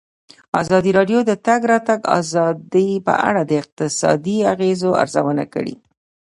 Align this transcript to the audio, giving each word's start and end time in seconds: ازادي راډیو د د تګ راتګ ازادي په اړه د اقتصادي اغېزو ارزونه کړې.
ازادي 0.61 0.91
راډیو 0.97 1.19
د 1.25 1.27
د 1.29 1.31
تګ 1.47 1.61
راتګ 1.71 1.99
ازادي 2.19 2.89
په 3.07 3.13
اړه 3.29 3.41
د 3.45 3.51
اقتصادي 3.61 4.37
اغېزو 4.53 4.89
ارزونه 5.01 5.43
کړې. 5.53 5.75